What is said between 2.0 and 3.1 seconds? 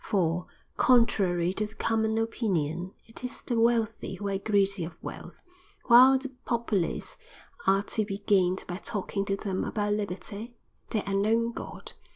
opinion,